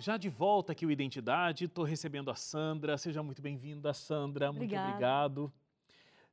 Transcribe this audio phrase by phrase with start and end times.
[0.00, 2.96] Já de volta aqui o Identidade, estou recebendo a Sandra.
[2.96, 4.48] Seja muito bem-vinda, Sandra.
[4.48, 4.82] Obrigada.
[4.82, 5.52] Muito obrigado.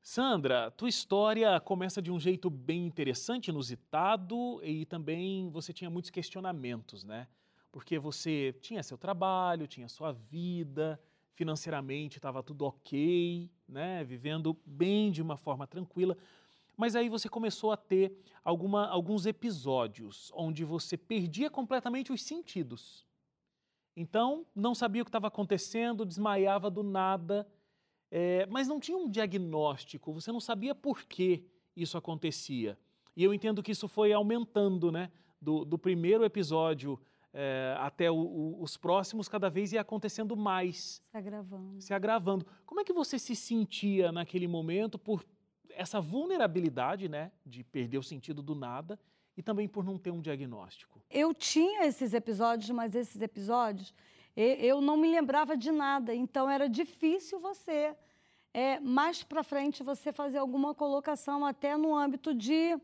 [0.02, 6.10] Sandra, tua história começa de um jeito bem interessante, inusitado e também você tinha muitos
[6.10, 7.28] questionamentos, né?
[7.70, 10.98] Porque você tinha seu trabalho, tinha sua vida,
[11.34, 14.02] financeiramente estava tudo ok, né?
[14.06, 16.16] Vivendo bem de uma forma tranquila.
[16.78, 23.06] Mas aí você começou a ter alguma, alguns episódios onde você perdia completamente os sentidos.
[24.00, 27.48] Então, não sabia o que estava acontecendo, desmaiava do nada,
[28.12, 31.44] é, mas não tinha um diagnóstico, você não sabia por que
[31.76, 32.78] isso acontecia.
[33.16, 35.12] E eu entendo que isso foi aumentando, né?
[35.42, 37.00] Do, do primeiro episódio
[37.34, 41.02] é, até o, o, os próximos, cada vez ia acontecendo mais.
[41.10, 41.82] Se agravando.
[41.82, 42.46] Se agravando.
[42.68, 45.26] Como é que você se sentia naquele momento por
[45.72, 47.32] essa vulnerabilidade, né?
[47.44, 49.00] De perder o sentido do nada
[49.38, 51.00] e também por não ter um diagnóstico?
[51.10, 53.94] Eu tinha esses episódios, mas esses episódios
[54.36, 57.96] eu não me lembrava de nada, então era difícil você,
[58.54, 62.80] é, mais para frente, você fazer alguma colocação até no âmbito de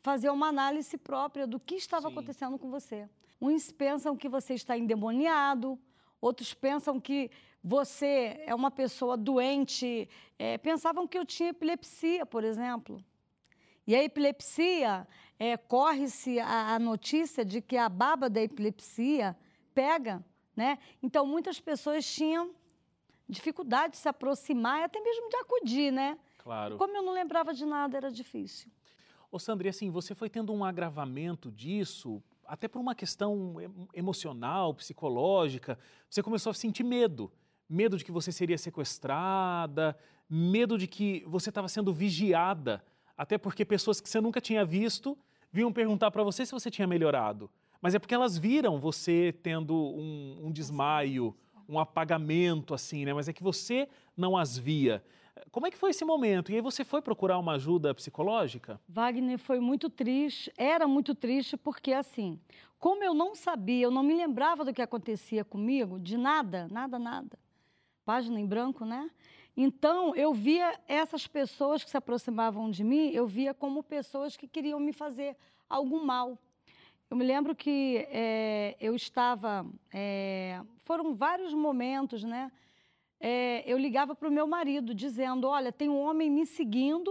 [0.00, 2.14] fazer uma análise própria do que estava Sim.
[2.14, 3.06] acontecendo com você.
[3.38, 5.78] Uns pensam que você está endemoniado,
[6.22, 7.30] outros pensam que
[7.62, 13.04] você é uma pessoa doente, é, pensavam que eu tinha epilepsia, por exemplo.
[13.86, 15.06] E a epilepsia,
[15.38, 19.36] é, corre-se a, a notícia de que a baba da epilepsia
[19.74, 20.24] pega
[20.58, 20.76] né?
[21.00, 22.50] Então, muitas pessoas tinham
[23.28, 26.18] dificuldade de se aproximar e até mesmo de acudir, né?
[26.38, 26.76] Claro.
[26.76, 28.68] Como eu não lembrava de nada, era difícil.
[29.30, 33.54] Ô, Sandra, assim, você foi tendo um agravamento disso, até por uma questão
[33.94, 35.78] emocional, psicológica.
[36.10, 37.30] Você começou a sentir medo.
[37.68, 39.96] Medo de que você seria sequestrada,
[40.28, 42.84] medo de que você estava sendo vigiada.
[43.16, 45.16] Até porque pessoas que você nunca tinha visto
[45.58, 47.50] vinham perguntar para você se você tinha melhorado.
[47.80, 51.34] Mas é porque elas viram você tendo um, um desmaio,
[51.68, 53.12] um apagamento, assim, né?
[53.12, 55.02] Mas é que você não as via.
[55.50, 56.52] Como é que foi esse momento?
[56.52, 58.80] E aí você foi procurar uma ajuda psicológica?
[58.88, 62.38] Wagner foi muito triste, era muito triste porque assim,
[62.78, 66.98] como eu não sabia, eu não me lembrava do que acontecia comigo, de nada, nada,
[67.00, 67.36] nada.
[68.04, 69.10] Página em branco, né?
[69.60, 74.46] Então, eu via essas pessoas que se aproximavam de mim, eu via como pessoas que
[74.46, 75.36] queriam me fazer
[75.68, 76.38] algum mal.
[77.10, 79.66] Eu me lembro que é, eu estava.
[79.92, 82.52] É, foram vários momentos, né?
[83.20, 87.10] É, eu ligava para o meu marido dizendo: Olha, tem um homem me seguindo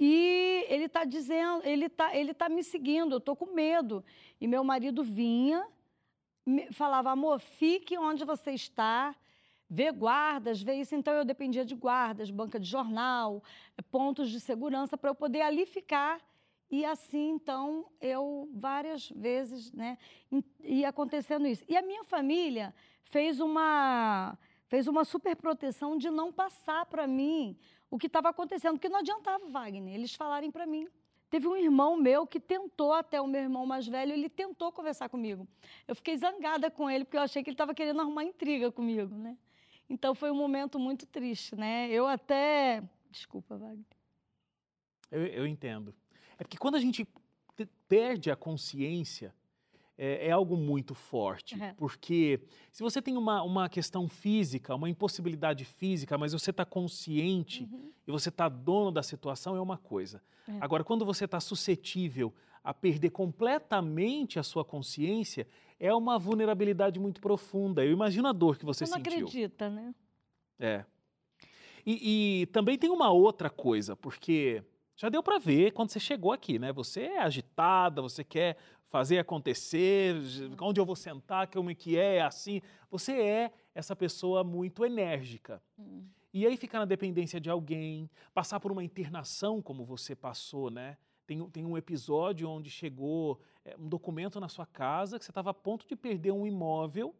[0.00, 4.04] e ele está dizendo, ele está ele tá me seguindo, eu estou com medo.
[4.40, 5.66] E meu marido vinha,
[6.70, 9.14] falava: Amor, fique onde você está,
[9.68, 10.94] vê guardas, vê isso.
[10.94, 13.42] Então eu dependia de guardas, banca de jornal,
[13.90, 16.20] pontos de segurança para eu poder ali ficar
[16.72, 19.98] e assim, então, eu várias vezes, né,
[20.64, 21.62] ia acontecendo isso.
[21.68, 22.74] E a minha família
[23.04, 24.38] fez uma
[24.68, 27.58] fez uma super proteção de não passar para mim
[27.90, 30.88] o que estava acontecendo, porque não adiantava, Wagner, eles falarem para mim.
[31.28, 35.10] Teve um irmão meu que tentou, até o meu irmão mais velho, ele tentou conversar
[35.10, 35.46] comigo.
[35.86, 39.14] Eu fiquei zangada com ele, porque eu achei que ele estava querendo arrumar intriga comigo,
[39.14, 39.36] né?
[39.90, 41.90] Então foi um momento muito triste, né?
[41.90, 42.82] Eu até.
[43.10, 43.84] Desculpa, Wagner.
[45.10, 45.94] Eu, eu entendo.
[46.42, 47.06] É porque quando a gente
[47.88, 49.32] perde a consciência,
[49.96, 51.54] é, é algo muito forte.
[51.54, 51.74] Uhum.
[51.76, 52.40] Porque
[52.72, 57.92] se você tem uma, uma questão física, uma impossibilidade física, mas você está consciente uhum.
[58.04, 60.20] e você está dono da situação, é uma coisa.
[60.48, 60.52] É.
[60.60, 65.46] Agora, quando você está suscetível a perder completamente a sua consciência,
[65.78, 67.84] é uma vulnerabilidade muito profunda.
[67.84, 69.26] Eu imagino a dor que você, você não sentiu.
[69.26, 69.94] acredita, né?
[70.58, 70.84] É.
[71.86, 74.64] E, e também tem uma outra coisa, porque
[74.96, 76.72] já deu para ver quando você chegou aqui, né?
[76.72, 80.16] Você é agitada, você quer fazer acontecer,
[80.60, 82.60] onde eu vou sentar, como é que é, assim.
[82.90, 85.62] Você é essa pessoa muito enérgica.
[85.78, 86.04] Hum.
[86.32, 90.96] E aí ficar na dependência de alguém, passar por uma internação como você passou, né?
[91.26, 95.50] Tem, tem um episódio onde chegou é, um documento na sua casa que você estava
[95.50, 97.14] a ponto de perder um imóvel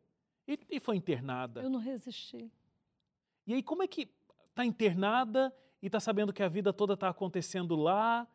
[0.47, 1.63] e, e foi internada.
[1.63, 2.51] Eu não resisti.
[3.47, 4.11] E aí como é que
[4.51, 8.27] está internada e está sabendo que a vida toda está acontecendo lá,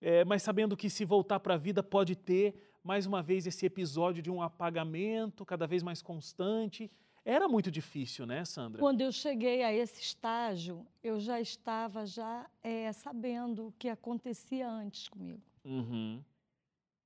[0.00, 2.54] é, mas sabendo que se voltar para a vida pode ter
[2.84, 6.90] mais uma vez esse episódio de um apagamento cada vez mais constante.
[7.24, 8.80] Era muito difícil, né, Sandra?
[8.80, 14.68] Quando eu cheguei a esse estágio, eu já estava já é, sabendo o que acontecia
[14.68, 15.40] antes comigo.
[15.64, 16.20] Uhum.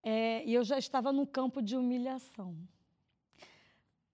[0.03, 2.57] É, e eu já estava no campo de humilhação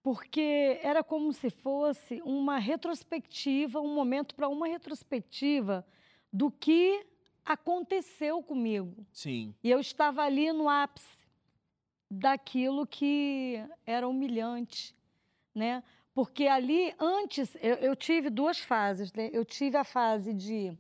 [0.03, 5.87] porque era como se fosse uma retrospectiva, um momento para uma retrospectiva
[6.33, 7.07] do que
[7.45, 9.07] aconteceu comigo.
[9.13, 9.55] Sim.
[9.63, 11.23] E eu estava ali no ápice
[12.11, 14.95] daquilo que era humilhante,
[15.55, 15.83] né?
[16.15, 19.31] Porque ali, antes, eu, eu tive duas fases, né?
[19.33, 20.77] Eu tive a fase de.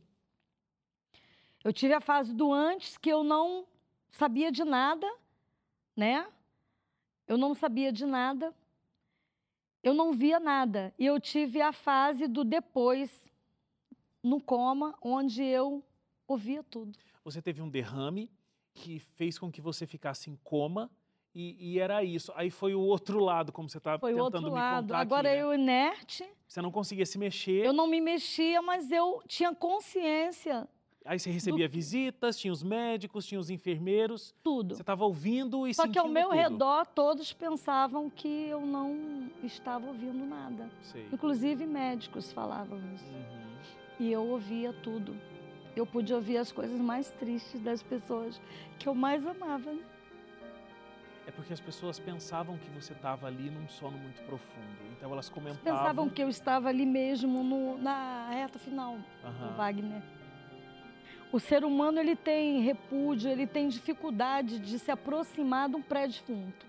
[1.64, 3.66] Eu tive a fase do antes, que eu não
[4.10, 5.10] sabia de nada,
[5.96, 6.26] né?
[7.26, 8.54] Eu não sabia de nada,
[9.82, 10.93] eu não via nada.
[10.99, 13.29] E eu tive a fase do depois,
[14.23, 15.82] no coma, onde eu
[16.26, 16.99] ouvia tudo.
[17.25, 18.31] Você teve um derrame
[18.75, 20.90] que fez com que você ficasse em coma
[21.34, 22.32] e, e era isso.
[22.37, 24.82] Aí foi o outro lado, como você estava Foi o tentando outro me lado.
[24.88, 25.43] contar Agora aqui, né?
[25.43, 27.64] eu inerte, Você não conseguia se mexer.
[27.64, 30.67] eu não me mexia, mas eu tinha consciência,
[31.04, 34.32] Aí você recebia visitas, tinha os médicos, tinha os enfermeiros.
[34.43, 34.76] tudo.
[34.76, 36.37] Você estava ouvindo e Só que ao meu tudo.
[36.37, 40.70] redor todos pensavam que eu não estava ouvindo nada.
[40.82, 41.08] Sei.
[41.12, 43.04] Inclusive médicos falavam isso.
[43.12, 43.52] Uhum.
[43.99, 45.16] E eu ouvia tudo.
[45.75, 48.40] Eu pude ouvir as coisas mais tristes das pessoas
[48.78, 49.72] que eu mais amava.
[49.72, 49.82] né?
[51.26, 54.66] É porque as pessoas pensavam que você estava ali num sono muito profundo.
[54.96, 55.62] Então elas comentavam.
[55.81, 59.55] Pensavam que eu estava ali mesmo no- na reta final do Aham.
[59.56, 60.02] Wagner.
[61.32, 66.67] O ser humano ele tem repúdio, ele tem dificuldade de se aproximar de um pré-defunto.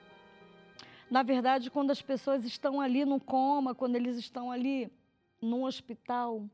[1.11, 4.89] Na verdade, quando as pessoas estão ali no coma, quando eles estão ali
[5.41, 6.49] num hospital,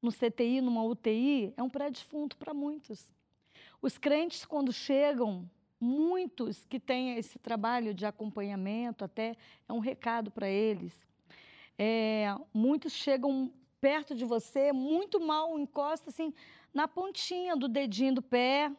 [0.00, 3.12] no CTI, numa UTI, é um pré-defunto para muitos.
[3.82, 5.50] Os crentes, quando chegam,
[5.80, 9.36] muitos que têm esse trabalho de acompanhamento, até
[9.68, 10.94] é um recado para eles.
[11.76, 16.32] É, muitos chegam perto de você, muito mal, encosta assim
[16.72, 18.72] na pontinha do dedinho do pé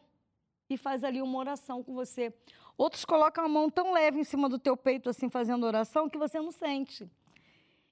[0.68, 2.32] e faz ali uma oração com você.
[2.76, 6.18] Outros colocam a mão tão leve em cima do teu peito, assim, fazendo oração, que
[6.18, 7.08] você não sente.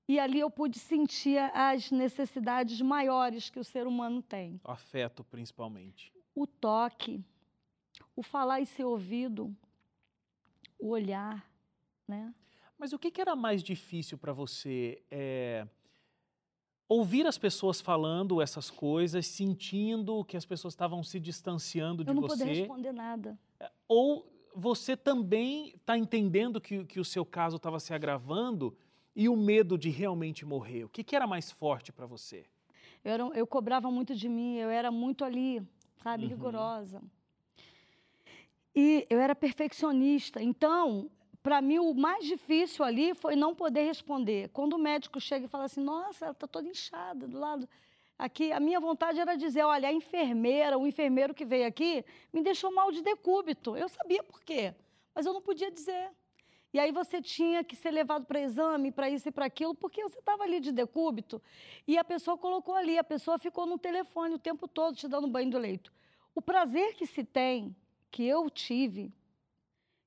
[0.09, 4.61] E ali eu pude sentir as necessidades maiores que o ser humano tem.
[4.65, 6.13] O afeto, principalmente.
[6.35, 7.25] O toque,
[8.17, 9.55] o falar e ser ouvido,
[10.79, 11.49] o olhar,
[12.09, 12.35] né?
[12.77, 15.01] Mas o que, que era mais difícil para você?
[15.09, 15.67] É,
[16.93, 22.15] Ouvir as pessoas falando essas coisas, sentindo que as pessoas estavam se distanciando de Eu
[22.15, 22.53] não poder você?
[22.53, 23.39] responder nada.
[23.89, 28.77] Ou você também está entendendo que, que o seu caso estava se agravando
[29.17, 30.85] e o medo de realmente morrer?
[30.85, 32.45] O que, que era mais forte para você?
[33.03, 35.63] Eu, era, eu cobrava muito de mim, eu era muito ali,
[36.03, 36.29] sabe, Uhum.
[36.29, 37.03] rigorosa.
[38.77, 40.43] E eu era perfeccionista.
[40.43, 41.11] Então,
[41.43, 44.49] para mim, o mais difícil ali foi não poder responder.
[44.51, 47.69] Quando o médico chega e fala assim: Nossa, ela está toda inchada do lado.
[48.17, 52.43] Aqui, a minha vontade era dizer: Olha, a enfermeira, o enfermeiro que veio aqui, me
[52.43, 53.77] deixou mal de decúbito.
[53.77, 54.75] Eu sabia por quê,
[55.15, 56.11] mas eu não podia dizer.
[56.73, 60.03] E aí você tinha que ser levado para exame, para isso e para aquilo, porque
[60.03, 61.43] você estava ali de decúbito
[61.87, 65.29] e a pessoa colocou ali, a pessoa ficou no telefone o tempo todo te dando
[65.29, 65.93] banho do leito.
[66.35, 67.77] O prazer que se tem,
[68.11, 69.13] que eu tive,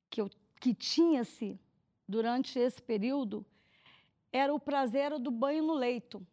[0.09, 0.29] que, eu,
[0.65, 1.59] que tinha-se
[2.07, 3.45] durante esse período,
[4.31, 6.25] era o prazer do banho no leito,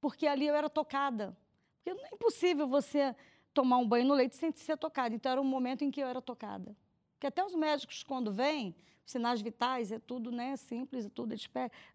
[0.00, 1.36] porque ali eu era tocada.
[1.76, 3.14] Porque não é impossível você
[3.52, 5.14] tomar um banho no leito sem ser tocada.
[5.14, 6.74] Então era um momento em que eu era tocada.
[7.12, 8.74] Porque até os médicos, quando vêm,
[9.04, 11.46] sinais vitais, é tudo né, simples, é tudo, eles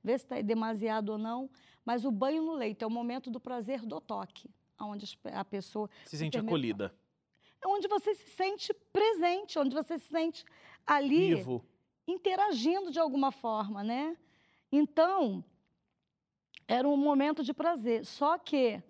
[0.04, 1.50] vê se está demasiado ou não.
[1.84, 4.48] Mas o banho no leito é o momento do prazer do toque,
[4.80, 5.90] onde a pessoa.
[6.06, 6.94] Se sente acolhida.
[7.64, 10.44] É onde você se sente presente, onde você se sente
[10.86, 11.66] ali Vivo.
[12.08, 14.18] interagindo de alguma forma, né?
[14.72, 15.44] Então,
[16.68, 18.06] era um momento de prazer.
[18.06, 18.82] Só que,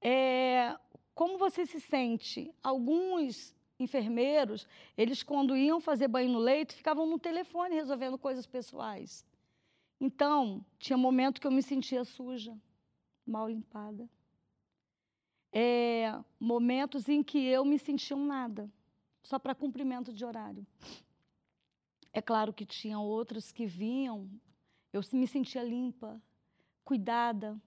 [0.00, 0.76] é,
[1.14, 2.52] como você se sente?
[2.62, 4.66] Alguns enfermeiros,
[4.96, 9.24] eles quando iam fazer banho no leito, ficavam no telefone resolvendo coisas pessoais.
[10.00, 12.56] Então, tinha momento que eu me sentia suja,
[13.26, 14.08] mal limpada.
[15.52, 18.70] É, momentos em que eu me sentia um nada,
[19.22, 20.66] só para cumprimento de horário.
[22.12, 24.28] É claro que tinham outros que vinham,
[24.92, 26.20] eu me sentia limpa,
[26.84, 27.60] cuidada.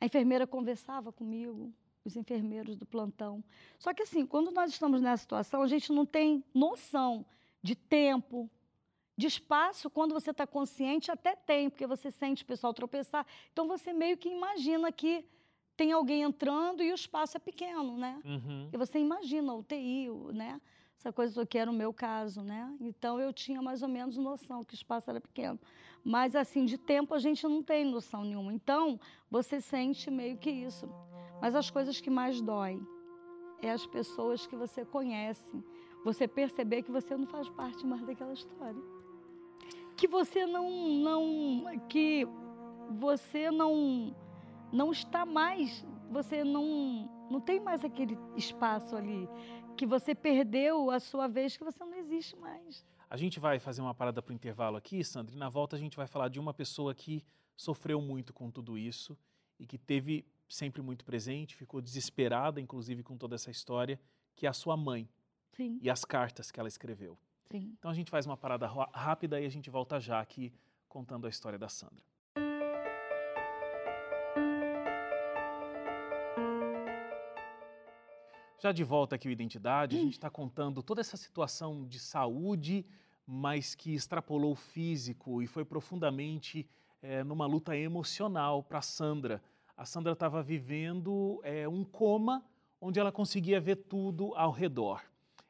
[0.00, 1.72] A enfermeira conversava comigo,
[2.04, 3.42] os enfermeiros do plantão.
[3.78, 7.24] Só que assim, quando nós estamos nessa situação, a gente não tem noção
[7.62, 8.48] de tempo,
[9.16, 9.90] de espaço.
[9.90, 13.26] Quando você está consciente, até tem, porque você sente o pessoal tropeçar.
[13.52, 15.24] Então você meio que imagina que
[15.76, 18.18] tem alguém entrando e o espaço é pequeno, né?
[18.24, 18.70] Uhum.
[18.72, 20.58] E você imagina o UTI, o- né?
[20.98, 22.74] Essa coisa que era o meu caso, né?
[22.80, 25.58] Então eu tinha mais ou menos noção que o espaço era pequeno.
[26.02, 28.52] Mas assim, de tempo a gente não tem noção nenhuma.
[28.52, 28.98] Então,
[29.30, 30.88] você sente meio que isso.
[31.40, 32.80] Mas as coisas que mais doem
[33.60, 35.52] é as pessoas que você conhece.
[36.04, 38.80] Você perceber que você não faz parte mais daquela história.
[39.96, 42.26] Que você não não que
[42.90, 44.14] você não
[44.72, 49.28] não está mais, você não não tem mais aquele espaço ali
[49.76, 52.84] que você perdeu a sua vez que você não existe mais.
[53.08, 55.78] A gente vai fazer uma parada para o intervalo aqui, Sandra, e na volta a
[55.78, 57.22] gente vai falar de uma pessoa que
[57.56, 59.16] sofreu muito com tudo isso
[59.60, 63.98] e que teve sempre muito presente, ficou desesperada, inclusive, com toda essa história,
[64.34, 65.08] que é a sua mãe
[65.52, 67.16] Sim, e as cartas que ela escreveu.
[67.50, 67.74] sim.
[67.78, 70.52] Então a gente faz uma parada ra- rápida e a gente volta já aqui
[70.88, 72.04] contando a história da Sandra.
[78.66, 82.84] Já de volta aqui o Identidade, a gente está contando toda essa situação de saúde,
[83.24, 86.68] mas que extrapolou o físico e foi profundamente
[87.00, 89.40] eh, numa luta emocional para Sandra.
[89.76, 92.44] A Sandra estava vivendo eh, um coma
[92.80, 95.00] onde ela conseguia ver tudo ao redor.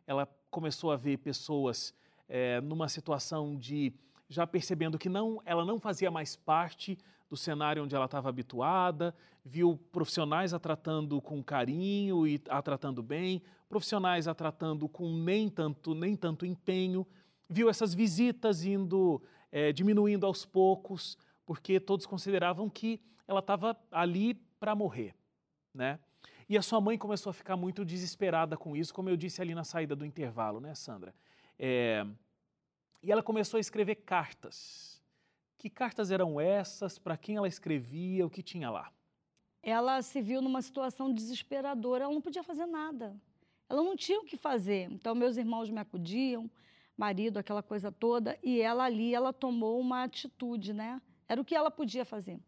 [0.07, 1.95] Ela começou a ver pessoas
[2.29, 3.95] eh, numa situação de
[4.29, 9.15] já percebendo que não, ela não fazia mais parte do cenário onde ela estava habituada,
[9.45, 15.49] viu profissionais a tratando com carinho e a tratando bem, profissionais a tratando com nem
[15.49, 17.07] tanto, nem tanto empenho,
[17.49, 24.35] viu essas visitas indo eh, diminuindo aos poucos, porque todos consideravam que ela estava ali
[24.59, 25.15] para morrer,
[25.75, 25.99] né?
[26.49, 29.53] E a sua mãe começou a ficar muito desesperada com isso, como eu disse ali
[29.53, 31.13] na saída do intervalo, né, Sandra?
[31.59, 32.07] É,
[33.03, 35.03] E ela começou a escrever cartas.
[35.59, 36.99] Que cartas eram essas?
[36.99, 38.27] Para quem ela escrevia?
[38.27, 38.93] O que tinha lá?
[39.63, 43.17] Ela se viu numa situação desesperadora, ela não podia fazer nada.
[43.69, 44.89] Ela não tinha o que fazer.
[44.93, 46.49] Então, meus irmãos me acudiam,
[46.97, 51.03] marido, aquela coisa toda, e ela ali, ela tomou uma atitude, né?
[51.29, 52.39] Era o que ela podia fazer.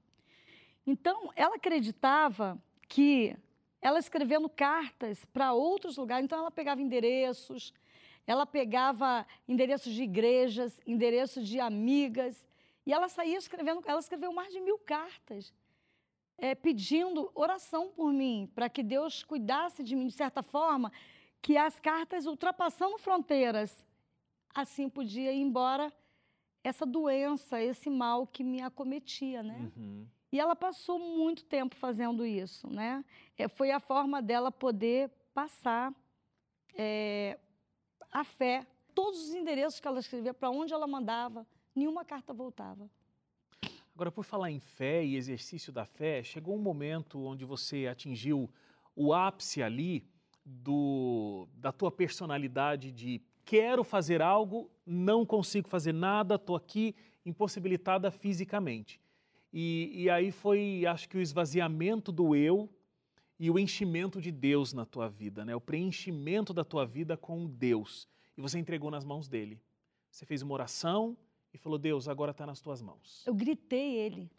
[0.87, 2.57] Então, ela acreditava
[2.89, 3.37] que
[3.81, 7.75] ela escrevendo cartas para outros lugares, então ela pegava endereços,
[8.29, 12.47] ela pegava endereços de igrejas, endereços de amigas,
[12.85, 15.51] e ela saía escrevendo, ela escreveu mais de mil cartas,
[16.37, 20.93] eh, pedindo oração por mim, para que Deus cuidasse de mim, de certa forma,
[21.41, 23.83] que as cartas ultrapassando fronteiras,
[24.55, 25.91] assim podia ir embora
[26.63, 29.73] essa doença, esse mal que me acometia, né?
[29.75, 30.07] Uhum.
[30.31, 33.03] E ela passou muito tempo fazendo isso, né?
[33.39, 35.95] É, foi a forma dela poder passar
[36.75, 37.39] é,
[38.11, 38.67] a fé.
[38.95, 42.91] Todos os endereços que ela escrevia, para onde ela mandava, nenhuma carta voltava.
[43.95, 48.49] Agora, por falar em fé e exercício da fé, chegou um momento onde você atingiu
[48.95, 50.05] o ápice ali
[50.45, 58.11] do, da tua personalidade de quero fazer algo, não consigo fazer nada, estou aqui impossibilitada
[58.11, 59.01] fisicamente.
[59.53, 62.69] E, e aí foi, acho que o esvaziamento do eu
[63.39, 65.55] e o enchimento de Deus na tua vida, né?
[65.55, 68.09] O preenchimento da tua vida com Deus.
[68.37, 69.61] E você entregou nas mãos dele.
[70.11, 71.17] Você fez uma oração
[71.53, 73.23] e falou: Deus, agora está nas tuas mãos.
[73.27, 74.31] Eu gritei ele.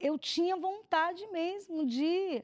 [0.00, 2.42] Eu tinha vontade mesmo de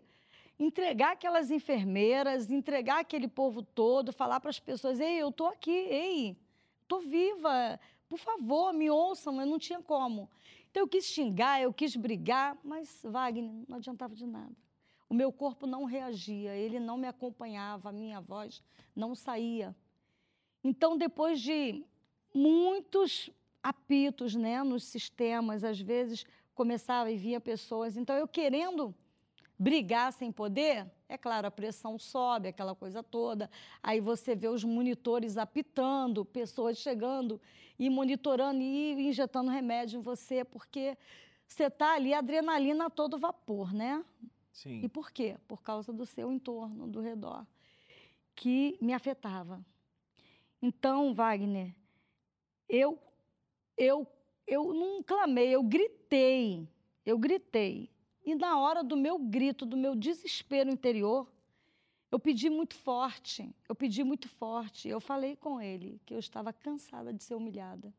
[0.58, 5.70] entregar aquelas enfermeiras, entregar aquele povo todo, falar para as pessoas: ei, eu estou aqui,
[5.70, 6.36] ei,
[6.82, 10.30] estou viva, por favor, me ouçam, mas não tinha como.
[10.70, 14.54] Então eu quis xingar, eu quis brigar, mas Wagner não adiantava de nada.
[15.08, 18.62] O meu corpo não reagia, ele não me acompanhava, a minha voz
[18.94, 19.74] não saía.
[20.62, 21.84] Então, depois de
[22.34, 23.30] muitos
[23.62, 27.96] apitos né, nos sistemas, às vezes começava e via pessoas.
[27.96, 28.94] Então, eu querendo
[29.58, 33.50] brigar sem poder, é claro, a pressão sobe, aquela coisa toda.
[33.82, 37.40] Aí você vê os monitores apitando, pessoas chegando
[37.78, 40.96] e monitorando e injetando remédio em você, porque
[41.46, 44.04] você está ali adrenalina a todo vapor, né?
[44.58, 44.80] Sim.
[44.82, 45.36] E por quê?
[45.46, 47.46] Por causa do seu entorno, do redor,
[48.34, 49.64] que me afetava.
[50.60, 51.72] Então, Wagner,
[52.68, 52.98] eu,
[53.76, 54.04] eu,
[54.44, 56.68] eu não clamei, eu gritei,
[57.06, 57.88] eu gritei.
[58.26, 61.30] E na hora do meu grito, do meu desespero interior,
[62.10, 64.88] eu pedi muito forte, eu pedi muito forte.
[64.88, 67.94] Eu falei com ele que eu estava cansada de ser humilhada.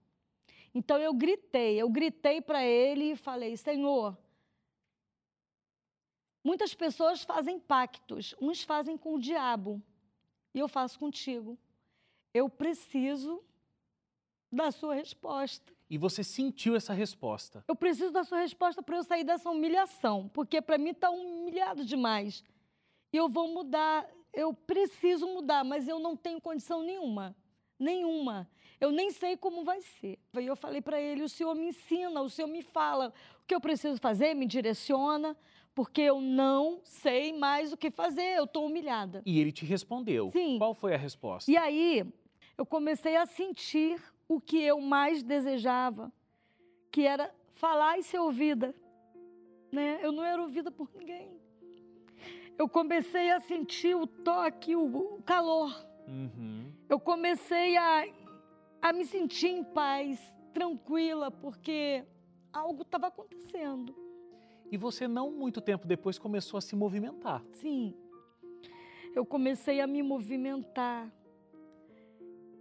[0.76, 4.18] Então eu gritei, eu gritei para ele e falei: Senhor,
[6.44, 9.82] muitas pessoas fazem pactos, uns fazem com o diabo
[10.54, 11.58] e eu faço contigo.
[12.34, 13.44] Eu preciso
[14.52, 15.74] da sua resposta.
[15.90, 17.64] E você sentiu essa resposta.
[17.68, 21.84] Eu preciso da sua resposta para eu sair dessa humilhação, porque para mim está humilhado
[21.84, 22.44] demais.
[23.12, 27.36] E eu vou mudar, eu preciso mudar, mas eu não tenho condição nenhuma.
[27.80, 28.48] Nenhuma.
[28.80, 30.20] Eu nem sei como vai ser.
[30.34, 33.56] Aí eu falei para ele: o senhor me ensina, o senhor me fala o que
[33.56, 35.36] eu preciso fazer, me direciona,
[35.80, 39.24] porque eu não sei mais o que fazer, eu estou humilhada.
[39.26, 40.30] E ele te respondeu.
[40.30, 40.58] Sim.
[40.58, 41.50] Qual foi a resposta?
[41.50, 42.06] E aí
[42.58, 46.12] eu comecei a sentir o que eu mais desejava,
[46.92, 48.76] que era falar e ser ouvida.
[49.72, 50.02] Né?
[50.04, 51.40] Eu não era ouvida por ninguém.
[52.58, 55.74] Eu comecei a sentir o toque, o, calor.
[56.10, 56.74] Uhum.
[56.90, 58.06] Eu comecei a
[58.82, 60.20] a me sentir em paz,
[60.54, 62.04] tranquila, porque
[62.52, 64.09] algo estava acontecendo.
[64.72, 67.44] E você, não muito tempo depois, começou a se movimentar.
[67.54, 67.94] Sim.
[69.16, 71.12] Eu comecei a me movimentar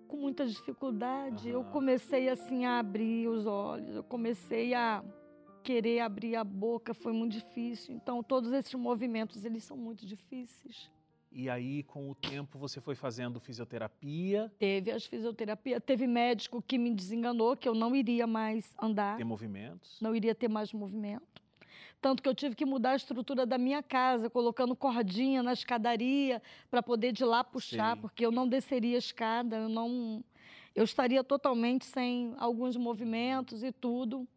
[0.08, 1.48] com muita dificuldade.
[1.48, 1.54] Uhum.
[1.54, 5.04] Eu comecei assim a abrir os olhos, eu comecei a
[5.62, 7.94] querer abrir a boca, foi muito difícil.
[7.94, 10.90] Então, todos esses movimentos, eles são muito difíceis.
[11.30, 14.50] E aí, com o tempo, você foi fazendo fisioterapia?
[14.58, 19.18] Teve as fisioterapia, teve médico que me desenganou que eu não iria mais andar.
[19.18, 20.00] Ter movimentos?
[20.00, 21.42] Não iria ter mais movimento.
[22.00, 26.40] Tanto que eu tive que mudar a estrutura da minha casa, colocando cordinha na escadaria
[26.70, 28.00] para poder de lá puxar, Sim.
[28.02, 30.24] porque eu não desceria a escada, eu não
[30.74, 34.28] eu estaria totalmente sem alguns movimentos e tudo.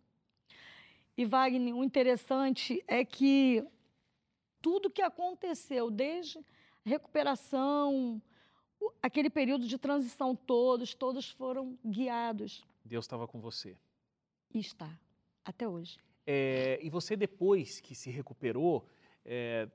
[1.15, 3.63] E Wagner, o interessante é que
[4.59, 6.43] tudo que aconteceu desde
[6.83, 8.19] recuperação,
[9.03, 12.65] aquele período de transição todos, todos foram guiados.
[12.83, 13.77] Deus estava com você.
[14.51, 14.89] E está,
[15.45, 15.99] até hoje.
[16.25, 18.85] É, e você, depois que se recuperou,
[19.25, 19.67] é,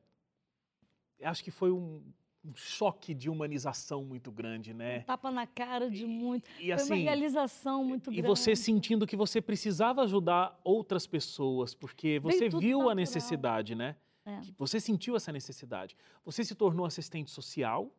[1.22, 2.02] acho que foi um,
[2.44, 4.98] um, choque de humanização muito grande, né?
[4.98, 6.48] Um tapa na cara de muito.
[6.60, 8.20] E, e assim, foi uma realização muito e grande.
[8.20, 12.90] E você sentindo que você precisava ajudar outras pessoas, porque você viu natural.
[12.90, 13.96] a necessidade, né?
[14.24, 14.40] É.
[14.58, 15.96] Você sentiu essa necessidade.
[16.24, 17.92] Você se tornou assistente social.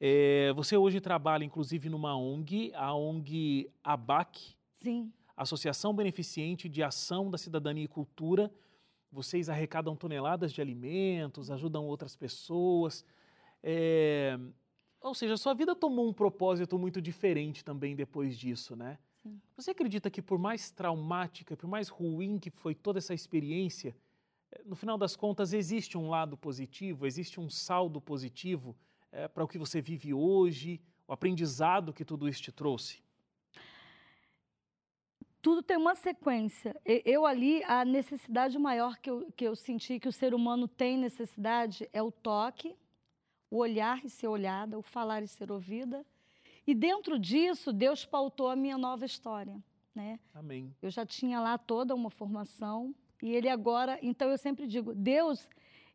[0.00, 4.56] É, você hoje trabalha, inclusive, numa ONG, a ONG ABAC.
[4.80, 5.12] Sim.
[5.42, 8.52] Associação Beneficente de Ação da Cidadania e Cultura.
[9.10, 13.04] Vocês arrecadam toneladas de alimentos, ajudam outras pessoas.
[13.62, 14.38] É...
[15.00, 18.98] Ou seja, sua vida tomou um propósito muito diferente também depois disso, né?
[19.22, 19.40] Sim.
[19.56, 23.96] Você acredita que por mais traumática, por mais ruim que foi toda essa experiência,
[24.52, 28.76] é, no final das contas existe um lado positivo, existe um saldo positivo
[29.10, 33.02] é, para o que você vive hoje, o aprendizado que tudo isso te trouxe?
[35.42, 36.74] Tudo tem uma sequência.
[36.84, 40.98] Eu ali, a necessidade maior que eu, que eu senti que o ser humano tem
[40.98, 42.76] necessidade é o toque,
[43.50, 46.04] o olhar e ser olhada, o falar e ser ouvida.
[46.66, 49.62] E dentro disso, Deus pautou a minha nova história.
[49.94, 50.20] Né?
[50.34, 50.74] Amém.
[50.80, 55.48] Eu já tinha lá toda uma formação e ele agora, então eu sempre digo, Deus,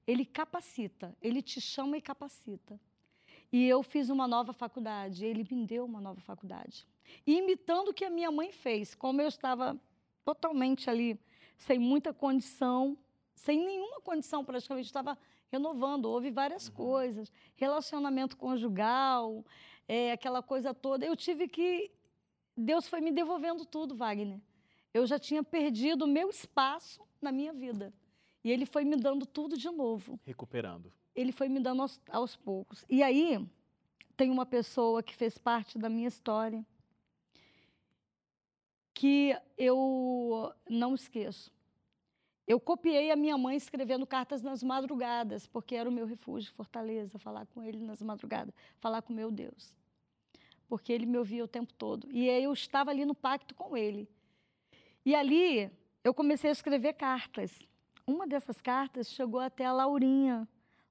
[0.05, 2.79] ele capacita, ele te chama e capacita.
[3.51, 6.88] E eu fiz uma nova faculdade, ele me deu uma nova faculdade.
[7.25, 9.79] E imitando o que a minha mãe fez, como eu estava
[10.23, 11.19] totalmente ali,
[11.58, 12.97] sem muita condição,
[13.34, 15.17] sem nenhuma condição praticamente, estava
[15.51, 16.75] renovando, houve várias uhum.
[16.75, 19.45] coisas, relacionamento conjugal,
[19.88, 21.05] é, aquela coisa toda.
[21.05, 21.91] Eu tive que.
[22.58, 24.39] Deus foi me devolvendo tudo, Wagner.
[24.93, 27.93] Eu já tinha perdido o meu espaço na minha vida.
[28.43, 30.19] E ele foi me dando tudo de novo.
[30.23, 30.91] Recuperando.
[31.15, 32.86] Ele foi me dando aos, aos poucos.
[32.89, 33.39] E aí,
[34.15, 36.65] tem uma pessoa que fez parte da minha história,
[38.93, 41.51] que eu não esqueço.
[42.47, 47.17] Eu copiei a minha mãe escrevendo cartas nas madrugadas, porque era o meu refúgio, Fortaleza,
[47.17, 49.73] falar com ele nas madrugadas, falar com meu Deus.
[50.67, 52.08] Porque ele me ouvia o tempo todo.
[52.12, 54.08] E eu estava ali no pacto com ele.
[55.04, 55.71] E ali
[56.04, 57.51] eu comecei a escrever cartas.
[58.06, 60.47] Uma dessas cartas chegou até a Laurinha,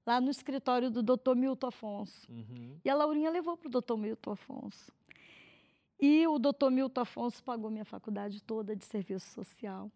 [0.07, 2.31] lá no escritório do doutor Milton Afonso.
[2.31, 2.79] Uhum.
[2.85, 4.93] E a Laurinha levou para o doutor Milton Afonso.
[5.99, 9.91] E o doutor Milton Afonso pagou minha faculdade toda de serviço social.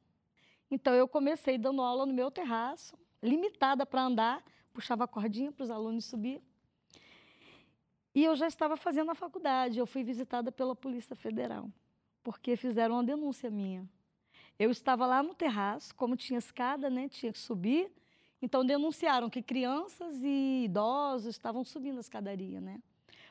[0.71, 5.64] Então, eu comecei dando aula no meu terraço, limitada para andar, puxava a cordinha para
[5.64, 6.42] os alunos subir.
[8.14, 9.79] E eu já estava fazendo a faculdade.
[9.79, 11.71] Eu fui visitada pela Polícia Federal,
[12.23, 13.88] porque fizeram uma denúncia minha.
[14.59, 17.90] Eu estava lá no terraço, como tinha escada, né, tinha que subir.
[18.40, 22.81] Então, denunciaram que crianças e idosos estavam subindo a escadaria, né?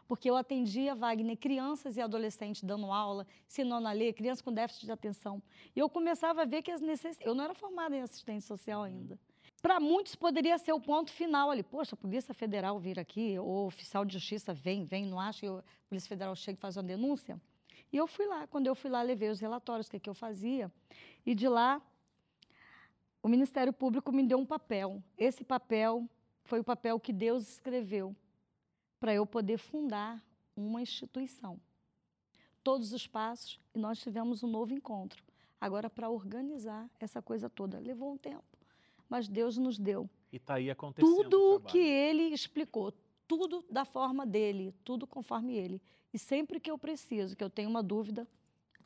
[0.07, 4.85] porque eu atendia, Wagner, crianças e adolescentes dando aula, ensinando a ler, crianças com déficit
[4.85, 5.43] de atenção.
[5.75, 7.27] E eu começava a ver que as necessidades.
[7.27, 9.19] Eu não era formada em assistência social ainda.
[9.61, 11.63] Para muitos poderia ser o ponto final ali.
[11.63, 15.41] Poxa, a Polícia Federal vir aqui, ou o oficial de justiça vem, vem, não acha
[15.41, 17.39] que a Polícia Federal chega e faz uma denúncia?
[17.91, 18.47] E eu fui lá.
[18.47, 20.71] Quando eu fui lá, levei os relatórios, o que, é que eu fazia.
[21.25, 21.81] E de lá,
[23.27, 25.03] o Ministério Público me deu um papel.
[25.17, 26.09] Esse papel
[26.45, 28.15] foi o papel que Deus escreveu
[29.01, 30.23] para eu poder fundar
[30.55, 31.59] uma instituição.
[32.63, 35.21] Todos os passos e nós tivemos um novo encontro.
[35.59, 38.45] Agora, para organizar essa coisa toda, levou um tempo,
[39.09, 40.09] mas Deus nos deu.
[40.31, 41.13] E está aí acontecendo.
[41.13, 42.93] Tudo o que Ele explicou,
[43.27, 45.81] tudo da forma dele, tudo conforme Ele.
[46.13, 48.25] E sempre que eu preciso, que eu tenho uma dúvida,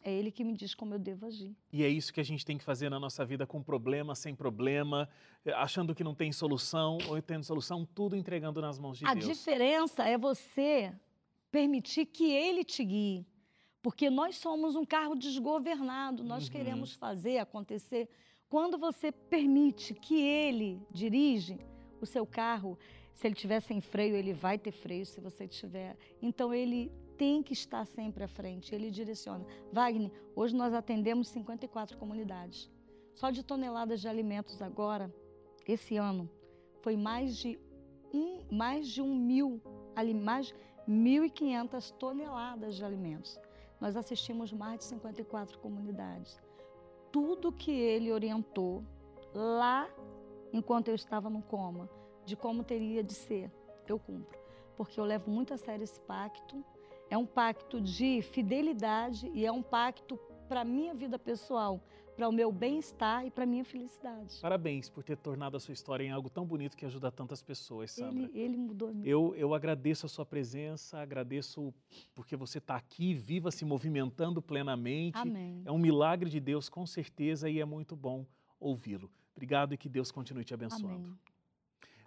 [0.04, 1.56] é Ele que me diz como eu devo agir.
[1.72, 4.34] E é isso que a gente tem que fazer na nossa vida, com problema, sem
[4.36, 5.08] problema,
[5.56, 9.26] achando que não tem solução, ou tendo solução, tudo entregando nas mãos de a Deus.
[9.26, 10.94] A diferença é você
[11.52, 13.26] permitir que Ele te guie.
[13.82, 16.52] Porque nós somos um carro desgovernado, nós Uhum.
[16.52, 18.08] queremos fazer acontecer.
[18.48, 21.58] Quando você permite que ele dirige
[22.00, 22.78] o seu carro,
[23.14, 25.98] se ele tiver sem freio, ele vai ter freio se você tiver.
[26.22, 29.46] Então ele tem que estar sempre à frente, ele direciona.
[29.72, 32.70] Wagner, hoje nós atendemos 54 comunidades.
[33.14, 35.14] Só de toneladas de alimentos agora,
[35.68, 36.30] esse ano,
[36.82, 37.60] foi mais de
[38.14, 39.62] um, mais de um mil,
[40.24, 40.54] mais
[40.88, 43.40] 1.500 toneladas de alimentos.
[43.80, 46.42] Nós assistimos mais de 54 comunidades.
[47.12, 48.84] Tudo que ele orientou
[49.34, 49.90] lá,
[50.52, 51.90] enquanto eu estava no coma,
[52.26, 53.52] de como teria de ser,
[53.88, 54.40] eu cumpro.
[54.76, 56.64] Porque eu levo muito a sério esse pacto.
[57.10, 61.84] É um pacto de fidelidade e é um pacto para a minha vida pessoal,
[62.16, 64.40] para o meu bem-estar e para a minha felicidade.
[64.42, 67.92] Parabéns por ter tornado a sua história em algo tão bonito que ajuda tantas pessoas,
[67.92, 68.24] Sandra.
[68.24, 71.74] Ele, ele mudou a minha Eu, eu agradeço a sua presença, agradeço
[72.14, 75.18] porque você está aqui, viva, se movimentando plenamente.
[75.18, 75.62] Amém.
[75.66, 78.26] É um milagre de Deus, com certeza, e é muito bom
[78.60, 79.10] ouvi-lo.
[79.34, 81.08] Obrigado e que Deus continue te abençoando.
[81.08, 81.18] Amém.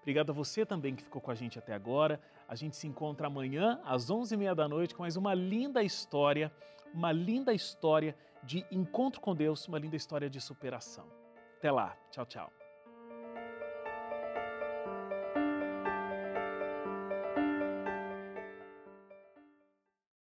[0.04, 2.20] Obrigado a você também que ficou com a gente até agora.
[2.46, 6.52] A gente se encontra amanhã às 11h30 da noite com mais uma linda história,
[6.92, 11.06] uma linda história de encontro com Deus, uma linda história de superação.
[11.56, 11.96] Até lá.
[12.10, 12.63] Tchau, tchau.